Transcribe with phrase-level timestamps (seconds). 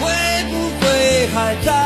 [0.00, 1.79] 会不会还在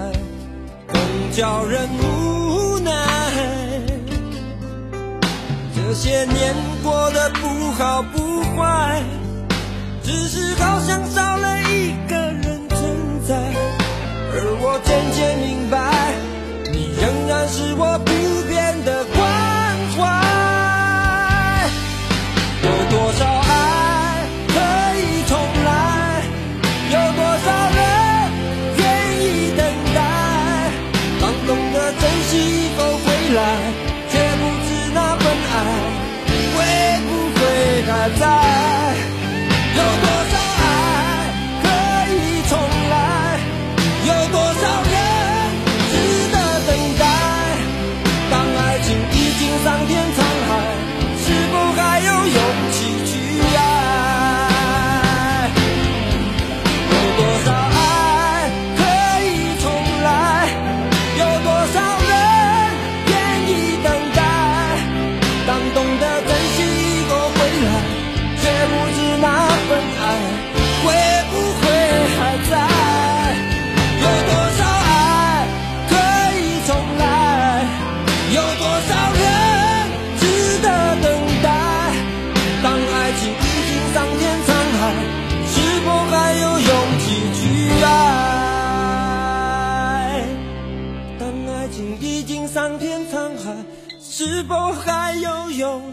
[0.00, 0.12] 爱
[0.88, 0.98] 总
[1.32, 2.90] 叫人无奈，
[5.74, 9.02] 这些年过得不好不坏，
[10.02, 12.80] 只是好像少了一个人存
[13.28, 13.34] 在。
[14.32, 15.76] 而我渐渐明白，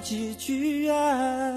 [0.07, 1.56] 结局啊。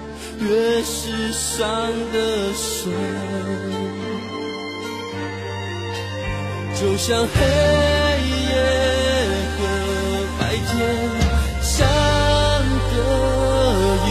[0.39, 1.67] 越是伤
[2.11, 2.91] 得深，
[6.75, 7.35] 就像黑
[8.49, 8.53] 夜
[9.57, 9.59] 和
[10.39, 10.69] 白天
[11.61, 11.69] 相
[12.91, 12.93] 隔
[14.07, 14.09] 一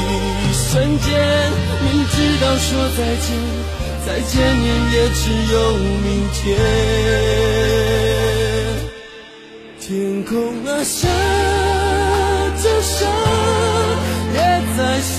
[0.54, 1.08] 瞬间，
[1.82, 3.28] 明知道说再见，
[4.06, 5.22] 再见面也只
[5.52, 6.38] 有明天。
[9.80, 9.88] 天
[10.24, 10.30] 空
[10.66, 11.08] 啊，下
[12.62, 12.98] 着沙，
[14.32, 14.38] 也
[14.76, 15.18] 在笑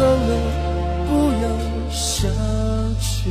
[0.00, 0.32] 走了
[1.06, 1.10] 不
[1.42, 1.46] 要
[1.90, 2.30] 想
[2.98, 3.30] 起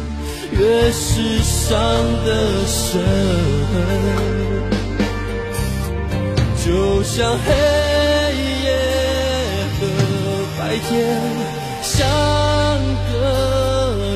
[0.51, 1.77] 越是伤
[2.25, 2.27] 的
[2.67, 3.01] 深。
[6.63, 7.51] 就像黑
[8.63, 8.67] 夜
[9.79, 9.79] 和
[10.59, 10.89] 白天
[11.81, 12.07] 相
[13.11, 13.13] 隔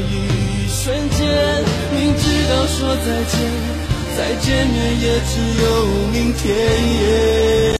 [0.09, 0.13] 一
[0.69, 1.19] 瞬间，
[1.91, 3.33] 明知道说再见，
[4.15, 5.65] 再见面也只有
[6.11, 6.45] 明天。